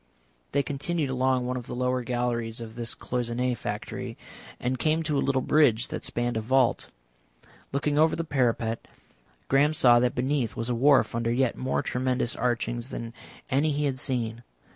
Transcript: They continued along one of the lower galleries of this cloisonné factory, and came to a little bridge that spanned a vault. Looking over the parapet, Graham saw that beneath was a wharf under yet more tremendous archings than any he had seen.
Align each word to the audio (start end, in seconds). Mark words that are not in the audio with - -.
They 0.51 0.63
continued 0.63 1.11
along 1.11 1.45
one 1.45 1.57
of 1.57 1.67
the 1.67 1.75
lower 1.75 2.01
galleries 2.01 2.59
of 2.59 2.73
this 2.73 2.95
cloisonné 2.95 3.55
factory, 3.55 4.17
and 4.59 4.79
came 4.79 5.03
to 5.03 5.15
a 5.15 5.21
little 5.21 5.43
bridge 5.43 5.89
that 5.89 6.03
spanned 6.03 6.37
a 6.37 6.41
vault. 6.41 6.89
Looking 7.71 7.99
over 7.99 8.15
the 8.15 8.23
parapet, 8.23 8.87
Graham 9.47 9.75
saw 9.75 9.99
that 9.99 10.15
beneath 10.15 10.55
was 10.55 10.71
a 10.71 10.75
wharf 10.75 11.13
under 11.13 11.31
yet 11.31 11.55
more 11.55 11.83
tremendous 11.83 12.35
archings 12.35 12.89
than 12.89 13.13
any 13.51 13.71
he 13.73 13.85
had 13.85 13.99
seen. 13.99 14.41